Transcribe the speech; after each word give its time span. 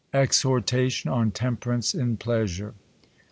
Exhortation 0.15 1.11
on 1.11 1.29
Temperance 1.29 1.93
in 1.93 2.17
Pleasure. 2.17 2.73